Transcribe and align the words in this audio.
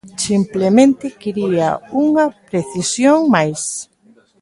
Simplemente 0.27 1.05
quería 1.21 1.69
unha 2.05 2.25
precisión 2.49 3.19
máis. 3.33 3.61